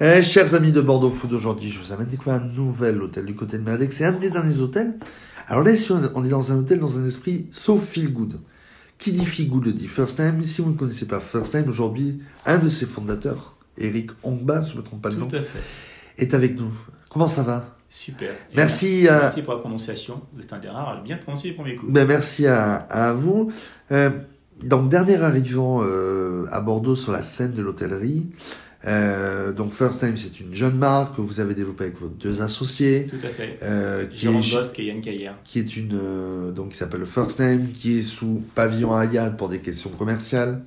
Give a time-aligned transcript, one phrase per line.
[0.00, 3.34] Eh, chers amis de Bordeaux Food, aujourd'hui, je vous amène découvrir un nouvel hôtel du
[3.34, 3.92] côté de Merdec.
[3.92, 4.94] C'est un des derniers hôtels.
[5.48, 5.72] Alors là,
[6.14, 8.40] on est dans un hôtel dans un esprit so feel good.
[8.98, 10.42] Qui dit feel good dit First Time.
[10.42, 14.72] Si vous ne connaissez pas First Time, aujourd'hui, un de ses fondateurs, Eric Ongba, je
[14.72, 15.60] ne me trompe pas le nom, Tout à fait.
[16.18, 16.72] est avec nous.
[17.10, 17.76] Comment ça va?
[17.88, 18.32] Super.
[18.52, 20.22] Et Merci à- Merci pour la prononciation.
[20.40, 21.86] C'est un des rares à bien prononcer du premier coup.
[21.88, 23.52] Ben, merci à, à vous.
[23.92, 24.10] Euh,
[24.64, 28.26] donc, dernier arrivant euh, à Bordeaux sur la scène de l'hôtellerie.
[28.86, 32.42] Euh, donc, First Time, c'est une jeune marque que vous avez développée avec vos deux
[32.42, 33.06] associés.
[33.08, 33.58] Tout à fait.
[33.62, 35.36] Euh, qui, Jérôme est, Bosque et Yann Caillard.
[35.44, 39.48] qui est une euh, donc qui s'appelle First Time, qui est sous pavillon Hayat pour
[39.48, 40.62] des questions commerciales.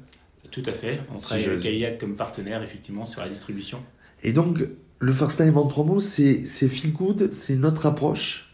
[0.50, 1.02] Tout à fait.
[1.14, 1.60] On Si travaille avec.
[1.62, 3.80] Caillard comme partenaire, effectivement, sur la distribution.
[4.24, 4.60] Et donc,
[5.00, 8.52] le First Time en trois mots, c'est c'est feel good, c'est notre approche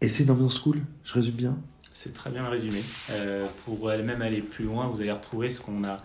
[0.00, 0.78] et c'est une ambiance cool.
[1.02, 1.58] Je résume bien?
[1.92, 2.78] C'est très bien résumé.
[3.12, 5.96] Euh, pour elle- même aller plus loin, vous allez retrouver ce qu'on a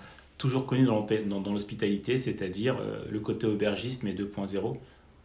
[0.41, 4.76] toujours connu dans l'hospitalité, c'est-à-dire euh, le côté aubergiste, mais 2.0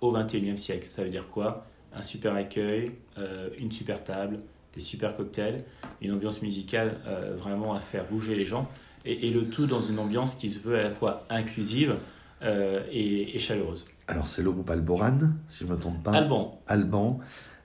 [0.02, 0.84] au 21e siècle.
[0.84, 1.66] Ça veut dire quoi?
[1.94, 4.40] Un super accueil, euh, une super table,
[4.74, 5.64] des super cocktails,
[6.02, 8.68] une ambiance musicale euh, vraiment à faire bouger les gens,
[9.06, 11.94] et, le tout dans une ambiance qui se veut à la fois inclusive
[12.42, 13.86] et, et chaleureuse.
[14.08, 15.18] Alors, c'est le groupe Alboran,
[15.48, 16.10] si je ne me trompe pas.
[16.10, 17.20] Alban, Alban,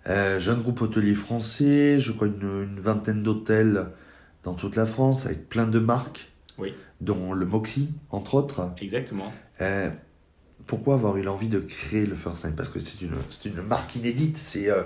[0.07, 3.87] euh, jeune groupe hôtelier français, je crois une, une vingtaine d'hôtels
[4.43, 6.30] dans toute la France, avec plein de marques,
[6.61, 6.73] Oui.
[7.01, 8.69] dont le Moxie, entre autres.
[8.81, 9.33] exactement.
[9.61, 9.89] Euh,
[10.67, 13.61] pourquoi avoir eu l'envie de créer le First Time Parce que c'est une, c'est une
[13.61, 14.83] marque inédite, c'est euh,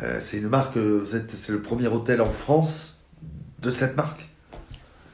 [0.00, 2.98] euh, c'est une marque, vous êtes- c'est le premier hôtel en France
[3.62, 4.28] de cette marque?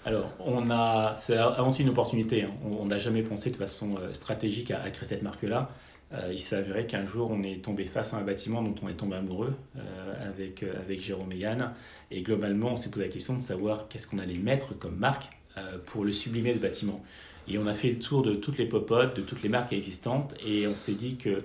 [0.05, 2.42] Alors, on a, c'est avant tout une opportunité.
[2.42, 2.50] hein.
[2.64, 5.70] On n'a jamais pensé de façon stratégique à, à créer cette marque-là.
[6.12, 8.89] Euh, il s'est avéré qu'un jour, on est tombé face à un bâtiment dont on
[8.89, 11.72] est tombé amoureux euh, avec, avec Jérôme et Yann.
[12.11, 15.31] Et globalement, on s'est posé la question de savoir qu'est-ce qu'on allait mettre comme marque
[15.86, 17.03] pour le sublimer, ce bâtiment.
[17.48, 20.34] Et on a fait le tour de toutes les popotes, de toutes les marques existantes,
[20.44, 21.44] et on s'est dit que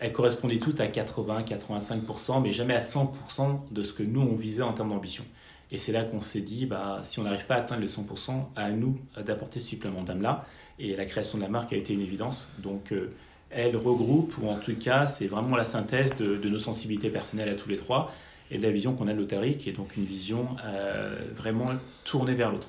[0.00, 4.62] elles correspondaient toutes à 80-85%, mais jamais à 100% de ce que nous, on visait
[4.62, 5.24] en termes d'ambition.
[5.72, 8.46] Et c'est là qu'on s'est dit, bah, si on n'arrive pas à atteindre le 100%,
[8.56, 10.46] à nous d'apporter ce supplément d'âme-là.
[10.78, 12.50] Et la création de la marque a été une évidence.
[12.58, 13.10] Donc, euh,
[13.50, 17.54] elle regroupe, ou en tout cas, c'est vraiment la synthèse de, nos sensibilités personnelles à
[17.54, 18.12] tous les trois
[18.50, 21.68] et de la vision qu'on a de l'hôtellerie, qui est donc une vision euh, vraiment
[22.04, 22.68] tournée vers l'autre.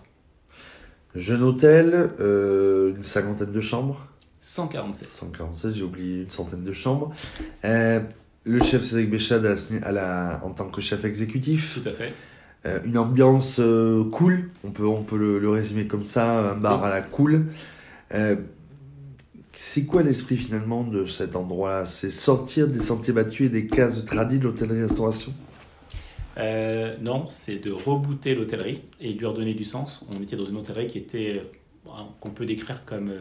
[1.15, 4.05] Jeune hôtel, euh, une cinquantaine de chambres.
[4.39, 5.07] 147.
[5.07, 7.11] 147, j'ai oublié une centaine de chambres.
[7.65, 7.99] Euh,
[8.45, 11.79] le chef Cédric Béchade à la- à la- en tant que chef exécutif.
[11.81, 12.13] Tout à fait.
[12.65, 13.59] Euh, une ambiance
[14.11, 17.45] cool, on peut, on peut le, le résumer comme ça, un bar à la cool.
[19.53, 21.85] C'est quoi l'esprit finalement de cet endroit-là?
[21.85, 25.33] C'est sortir des sentiers battus et des cases tradies de l'hôtellerie-restauration?
[26.37, 30.05] Euh, non, c'est de rebooter l'hôtellerie et de lui redonner du sens.
[30.11, 31.41] On était dans une hôtellerie qui était,
[31.87, 33.11] euh, qu'on peut décrire comme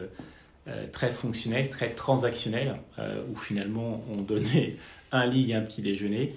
[0.67, 4.75] euh, très fonctionnelle, très transactionnelle, euh, où finalement on donnait
[5.11, 6.35] un lit et un petit déjeuner,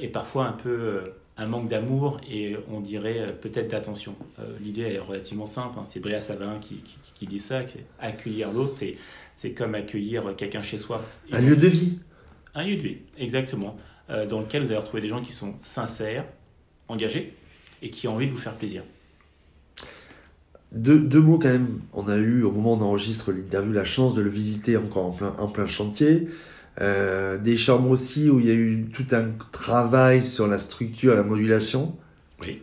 [0.00, 1.00] et parfois un peu
[1.38, 4.14] un manque d'amour et on dirait peut-être d'attention.
[4.38, 5.84] Euh, L'idée elle est relativement simple, hein.
[5.84, 7.60] c'est Bréa Savin qui, qui, qui dit ça,
[7.98, 8.82] accueillir l'autre,
[9.34, 11.02] c'est- comme accueillir quelqu'un chez soi.
[11.30, 11.98] Et Un lieu de vie
[12.54, 13.76] un lieu de vie, exactement,
[14.10, 16.24] euh, dans lequel vous allez retrouver des gens qui sont sincères,
[16.88, 17.34] engagés
[17.82, 18.82] et qui ont envie de vous faire plaisir.
[20.72, 23.84] deux, deux mots quand même, on a eu au moment où on enregistre l'interview la
[23.84, 26.28] chance de le visiter encore en plein, en plein chantier.
[26.80, 31.14] Euh, des chambres aussi où il y a eu tout un travail sur la structure,
[31.14, 31.96] la modulation.
[32.40, 32.62] Oui.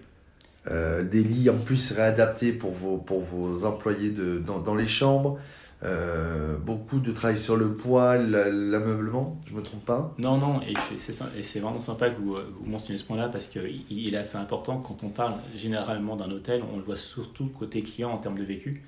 [0.72, 4.88] Euh, des lits en plus réadaptés pour vos, pour vos employés de, dans, dans les
[4.88, 5.40] chambres.
[5.84, 10.14] Euh, beaucoup de travail sur le poids, la- l'ameublement, je me trompe pas?
[10.18, 14.14] Non, non, et c'est- vraiment sympa que vous, euh, mentionniez ce point-là parce qu'il il
[14.14, 14.78] est assez important.
[14.78, 18.44] Quand on parle généralement d'un hôtel, on le voit surtout côté client en termes de
[18.46, 18.84] vécu.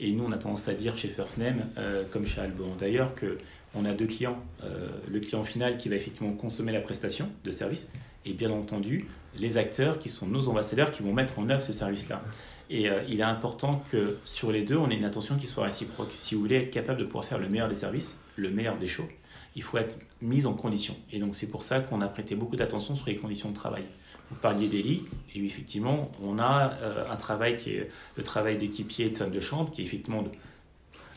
[0.00, 3.14] Et nous, on a tendance à dire chez First Name, euh, comme chez Alban d'ailleurs,
[3.14, 3.36] que
[3.74, 4.38] on a deux clients.
[4.64, 7.88] Euh, le client final qui va effectivement consommer la prestation de service
[8.24, 11.72] et bien entendu les acteurs qui sont nos ambassadeurs qui vont mettre en œuvre ce
[11.72, 12.22] service-là.
[12.68, 15.64] Et euh, il est important que sur les deux, on ait une attention qui soit
[15.64, 16.10] réciproque.
[16.12, 18.86] Si vous voulez être capable de pouvoir faire le meilleur des services, le meilleur des
[18.86, 19.08] shows,
[19.56, 20.94] il faut être mis en condition.
[21.12, 23.84] Et donc c'est pour ça qu'on a prêté beaucoup d'attention sur les conditions de travail.
[24.30, 28.56] Vous parliez des lits, et effectivement, on a euh, un travail qui est le travail
[28.58, 30.30] d'équipier de chambre, qui est effectivement de-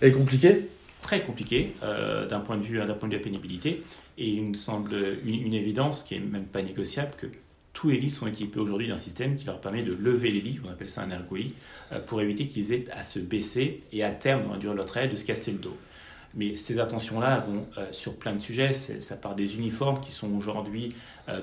[0.01, 0.68] est compliquée
[1.04, 3.84] très compliqué euh, d'un point de vue d'un point de vue de la pénibilité.
[4.18, 4.96] Et il me semble
[5.26, 7.28] une, évidence qui est même pas négociable que
[7.74, 10.60] tous les lits sont équipés aujourd'hui d'un système qui leur permet de lever les lits,
[10.66, 11.54] on appelle ça un ergolit,
[11.92, 14.78] euh, pour éviter qu'ils aient à se baisser et à terme, dans la durée de
[14.78, 15.78] leur travail, de se casser le dos.
[16.36, 18.74] Mais ces attentions-là vont euh, sur plein de sujets.
[18.74, 20.96] Ça part des uniformes qui sont aujourd'hui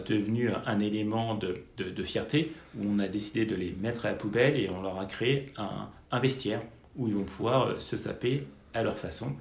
[0.07, 4.15] devenus un élément de, de- fierté, où on a décidé de les mettre à la
[4.15, 6.61] poubelle et on leur a créé un, vestiaire
[6.97, 9.37] où ils vont pouvoir se saper à leur façon.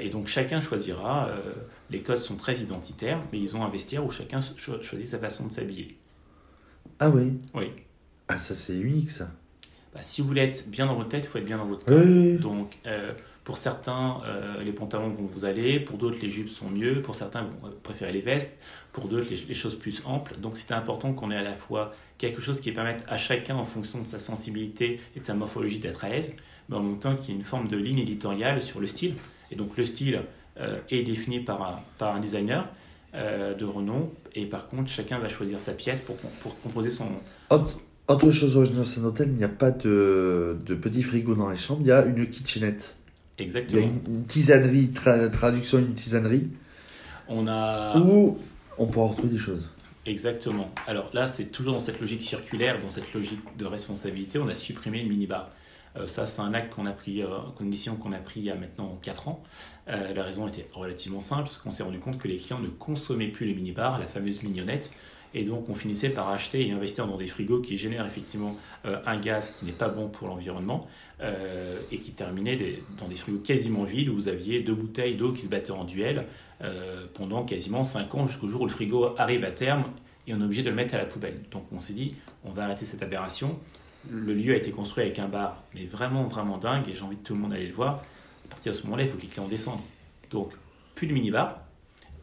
[0.00, 1.30] et donc chacun choisira,
[1.90, 5.46] les codes sont très identitaires, mais ils ont un vestiaire où chacun choisit sa façon
[5.46, 5.98] de s'habiller.
[7.00, 7.70] Ah oui Oui.
[8.28, 9.28] Ah ça c'est unique ça.
[9.94, 11.84] Bah, si vous voulez être bien dans votre tête, il faut être bien dans votre
[11.84, 12.40] corps.
[12.40, 13.12] Donc, euh,
[13.44, 17.16] pour certains, euh, les pantalons vont vous aller, pour d'autres, les jupes sont mieux, pour
[17.16, 18.58] certains, vont préférer les vestes,
[18.92, 20.36] pour d'autres, les, choses plus amples.
[20.40, 23.64] Donc, c'est important qu'on ait à la fois quelque chose qui permette à chacun, en
[23.64, 26.36] fonction de sa sensibilité et de sa morphologie, d'être à l'aise,
[26.68, 29.14] mais en même temps qu'il y ait une forme de ligne éditoriale sur le style.
[29.50, 30.22] Et donc, le style
[30.60, 32.68] euh, est défini par un, par un designer.
[33.14, 37.10] de renom et par contre chacun va choisir sa pièce pour, pour composer son,
[38.08, 41.50] autre chose originale dans un hôtel, il n'y a pas de, de petit frigo dans
[41.50, 42.96] les chambres, il y a une kitchenette.
[43.38, 43.80] Exactement.
[43.80, 46.48] Il y a une, tisanerie, traduction une tisanerie.
[47.28, 47.96] On a.
[47.98, 48.38] Où
[48.78, 49.64] on pourra retrouver des choses.
[50.04, 50.70] Exactement.
[50.86, 54.54] Alors là, c'est toujours dans cette logique circulaire, dans cette logique de responsabilité, on a
[54.54, 55.50] supprimé le minibar.
[55.96, 57.28] Euh, ça, c'est un acte qu'on a pris, euh,
[57.60, 59.42] une mission qu'on a pris il y a maintenant 4 ans.
[59.88, 62.68] Euh, la raison était relativement simple, parce qu'on s'est rendu compte que les clients ne
[62.68, 64.90] consommaient plus les minibar, la fameuse mignonnette,
[65.34, 68.98] et donc, on finissait par acheter et investir dans des frigos qui génèrent effectivement euh,
[69.06, 70.86] un gaz qui n'est pas bon pour l'environnement
[71.22, 75.32] euh, et qui terminaient dans des frigos quasiment vides où vous aviez deux bouteilles d'eau
[75.32, 76.26] qui se battaient en duel
[76.62, 79.84] euh, pendant quasiment 5 ans jusqu'au jour où le frigo arrive à terme
[80.26, 81.40] et on est obligé de le mettre à la poubelle.
[81.50, 82.14] Donc, on s'est dit,
[82.44, 83.58] on va arrêter cette aberration.
[84.10, 87.16] Le lieu a été construit avec un bar, mais vraiment, vraiment dingue et j'ai envie
[87.16, 88.04] de tout le monde aller le voir.
[88.44, 89.48] À partir de ce moment-là, il faut que les clients.
[90.30, 90.52] Donc,
[90.94, 91.62] plus de minibar,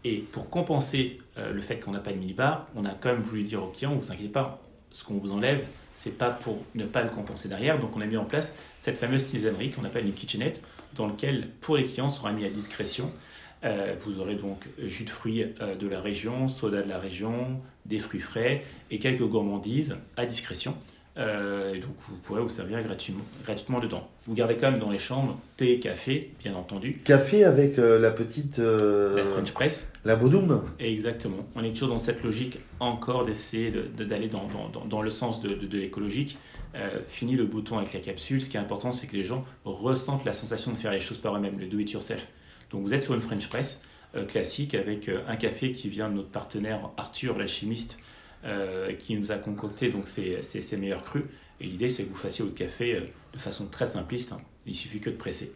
[0.03, 3.21] et pour compenser euh, le fait qu'on n'a pas de minibar, on a quand même
[3.21, 4.61] voulu dire aux clients, vous inquiétez pas,
[4.91, 7.79] ce qu'on vous enlève, c'est pas pour ne pas le compenser derrière.
[7.79, 10.61] Donc on a mis en place cette fameuse tisanerie qu'on appelle une kitchenette,
[10.95, 13.11] dans laquelle pour les clients sera mis à discrétion.
[13.65, 17.59] Euh, vous aurez donc jus de fruits euh, de la région, soda de la région,
[17.85, 20.75] des fruits frais et quelques gourmandises à discrétion.
[21.19, 24.09] Euh, et donc vous pourrez vous servir gratuitement, gratuitement dedans.
[24.25, 27.01] Vous gardez quand même dans les chambres thé, café, bien entendu.
[27.03, 28.59] Café avec euh, la petite...
[28.59, 29.91] Euh, la French Press.
[30.05, 30.63] La Bodum.
[30.79, 31.45] Exactement.
[31.55, 35.41] On est toujours dans cette logique encore d'essayer d'aller de, dans, dans, dans, le sens
[35.41, 36.37] de, de, l'écologique.
[37.07, 38.41] fini le bouton avec la capsule.
[38.41, 41.17] Ce qui est important, c'est que les gens ressentent la sensation de faire les choses
[41.17, 42.27] par eux-mêmes, le do-it-yourself.
[42.71, 43.83] Donc vous êtes sur une French Press
[44.27, 47.99] classique avec un café qui vient de notre partenaire Arthur, l'alchimiste,
[48.45, 51.23] euh, qui nous a concocté donc ses, meilleurs crus.
[51.59, 53.01] Et l'idée, c'est que vous fassiez votre café euh,
[53.33, 54.33] de façon très simpliste.
[54.65, 55.51] Il suffit que de presser.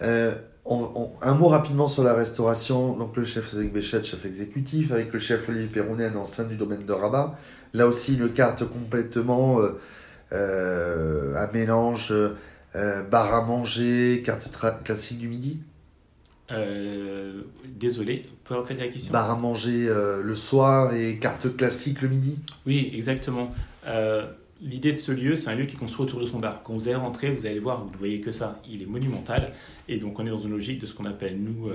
[0.00, 0.34] Euh,
[0.64, 2.96] un mot rapidement sur la restauration.
[2.96, 6.56] Donc le chef Cédric Béchet, chef exécutif, avec le chef Olivier Perronnet, un ancien du
[6.56, 7.38] domaine de Rabat.
[7.74, 9.60] Là aussi, une carte complètement
[10.32, 12.14] un mélange
[12.74, 14.48] bar à manger, carte
[14.82, 15.60] classique du midi.
[16.50, 21.56] Euh, désolé, vous pouvez répéter la question Bar à manger euh, le soir et carte
[21.56, 23.52] classique le midi Oui, exactement.
[23.86, 26.62] Euh, l'idée de ce lieu, c'est un lieu qui est construit autour de son bar.
[26.62, 28.60] Quand vous allez rentrer, vous allez voir, vous ne voyez que ça.
[28.68, 29.52] Il est monumental.
[29.88, 31.70] Et donc, on est dans une logique de ce qu'on appelle, nous,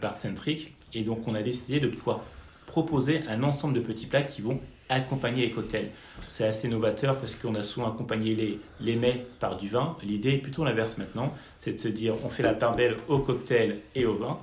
[0.00, 0.74] bar centrique.
[0.94, 2.20] Et donc, on a décidé de pouvoir
[2.66, 4.58] proposer un ensemble de petits plats qui vont
[4.94, 5.90] accompagner les cocktails.
[6.28, 9.96] C'est assez novateur parce qu'on a souvent accompagné les, les mets par du vin.
[10.02, 13.18] L'idée est plutôt l'inverse maintenant, c'est de se dire on fait la part belle au
[13.18, 14.38] cocktail et au vin,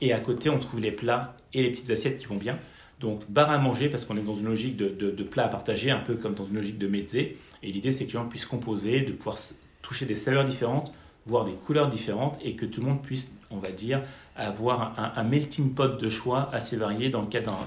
[0.00, 2.58] et à côté on trouve les plats et les petites assiettes qui vont bien.
[3.00, 5.90] Donc bar à manger parce qu'on est dans une logique de, de, plats à partager,
[5.90, 7.16] un peu comme dans une logique de mezze.
[7.16, 9.36] Et l'idée c'est que les gens puissent composer, de pouvoir
[9.82, 10.92] toucher des saveurs différentes,
[11.26, 14.02] voir des couleurs différentes et que tout le monde puisse, on va dire,
[14.36, 17.58] avoir un, un melting pot de choix assez varié dans le cadre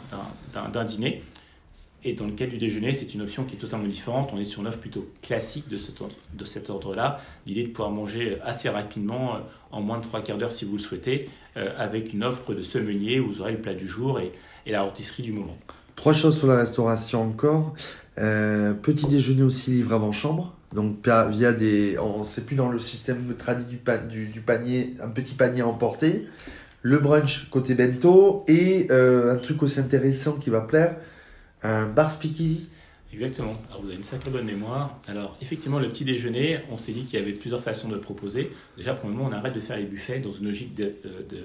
[0.74, 1.24] d'un dîner.
[2.03, 4.29] Et dans le cas du déjeuner, c'est une option qui est totalement différente.
[4.34, 7.20] On est sur une offre plutôt classique de, cet ordre-là.
[7.46, 9.39] L'idée de pouvoir manger assez rapidement, euh,
[9.72, 12.62] en moins de trois quarts d'heure si vous le souhaitez, euh, avec une offre de
[12.62, 14.32] semainier où vous aurez le plat du jour et,
[14.65, 15.58] la rôtisserie du moment.
[15.96, 17.74] Trois choses sur la restauration encore.
[18.20, 20.53] Euh, petit déjeuner aussi livrable en chambre.
[20.75, 20.98] Donc
[21.32, 23.77] via des, on sait plus dans le système tradit du,
[24.41, 26.27] panier, un petit panier emporté.
[26.84, 30.98] Le brunch côté bento et un truc aussi intéressant qui va plaire,
[31.63, 32.68] un bar speakeasy
[33.12, 33.54] Exactement.
[33.70, 35.00] Alors vous avez une sacrée bonne mémoire.
[35.08, 38.01] Alors effectivement, le petit déjeuner, on s'est dit qu'il y avait plusieurs façons de le
[38.01, 38.51] proposer.
[38.78, 40.80] Déjà, pour le moment, on arrête de faire les buffets dans une logique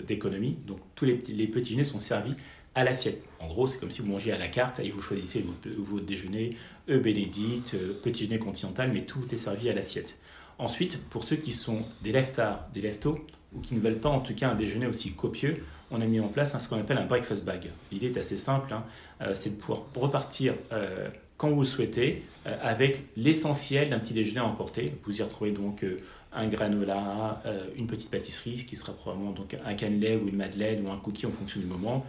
[0.06, 0.58] d'économie.
[0.66, 2.34] Donc tous les, les petits déjeuners sont servis
[2.74, 3.22] à l'assiette.
[3.40, 6.50] En gros, c'est comme si vous mangiez à la carte et vous choisissez votre, déjeuner,
[6.88, 10.18] œufs bénédicte, euh, petit déjeuner continental, mais tout est servi à l'assiette.
[10.58, 14.20] Ensuite, pour ceux qui sont des leftards, des leftos, ou qui ne veulent pas en
[14.20, 17.06] tout cas un déjeuner aussi copieux, on a mis en place ce qu'on appelle un
[17.06, 17.70] breakfast bag.
[17.92, 18.84] L'idée est assez simple, hein.
[19.22, 24.14] euh, c'est de pouvoir repartir euh, quand vous le souhaitez euh, avec l'essentiel d'un petit
[24.14, 24.96] déjeuner à emporter.
[25.04, 25.84] Vous y retrouvez donc
[26.32, 27.42] un granola,
[27.76, 31.26] une petite pâtisserie qui sera probablement donc un cannelé ou une madeleine ou un cookie
[31.26, 32.04] en fonction du moment,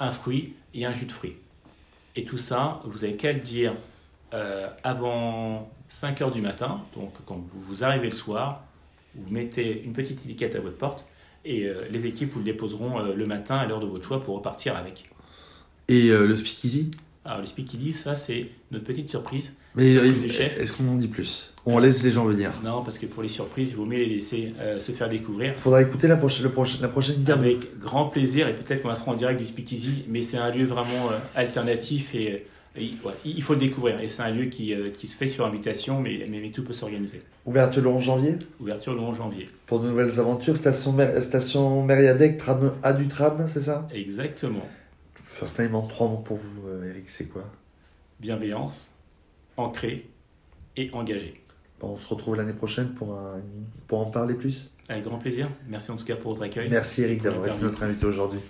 [0.00, 1.36] un fruit et un jus de fruits.
[2.16, 3.74] Et tout ça, vous avez qu'à le dire
[4.84, 8.64] avant 5 heures du matin, donc quand vous arrivez le soir,
[9.18, 11.06] Vous mettez une petite étiquette à votre porte
[11.44, 14.22] et euh, les équipes vous le déposeront euh, le matin à l'heure de votre choix
[14.22, 15.10] pour repartir avec.
[15.88, 16.90] Et euh, le speakeasy?
[17.24, 19.56] Alors le speakeasy, ça c'est notre petite surprise.
[19.74, 20.58] Mais Surprise du chef.
[20.58, 21.52] est-ce qu'on en dit plus?
[21.66, 22.52] On laisse les gens venir.
[22.64, 25.54] Non, parce que pour les surprises, il vaut mieux les laisser euh, se faire découvrir.
[25.54, 27.40] Faudra écouter la prochaine, le la prochaine gamme.
[27.40, 30.50] Avec grand plaisir et peut-être qu'on la fera en direct du speakeasy, mais c'est un
[30.50, 32.46] lieu vraiment euh, alternatif et,
[32.76, 34.00] ouais, il faut le découvrir.
[34.00, 36.62] Et c'est un lieu qui, euh, qui se fait sur invitation, mais, mais, mais tout
[36.64, 37.22] peut s'organiser.
[37.46, 38.36] Ouverture le 11 janvier?
[38.60, 39.48] Ouverture le 11 janvier.
[39.66, 40.56] pour de nouvelles aventures.
[40.56, 43.88] Station, Mer- station Mériadec, tram A du tram, c'est ça?
[43.92, 44.66] Exactement.
[45.24, 47.44] First time en trois mots pour vous, euh, Eric, c'est quoi?
[48.20, 48.94] Bienveillance,
[49.56, 50.08] ancré
[50.76, 51.40] et engagé.
[51.80, 53.40] Bon, On se retrouve l'année prochaine pour, un-
[53.86, 54.70] pour en parler plus.
[54.88, 55.48] Avec grand plaisir.
[55.68, 56.68] Merci en tout cas pour votre accueil.
[56.70, 58.40] Merci Eric d'avoir été notre invité aujourd'hui.